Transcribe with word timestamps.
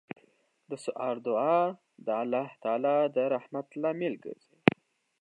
•د 0.69 0.71
سهار 0.83 1.15
دعا 1.27 1.59
د 2.05 2.07
الله 2.73 2.99
د 3.15 3.17
رحمت 3.35 3.67
لامل 3.81 4.13
دی. 4.23 4.35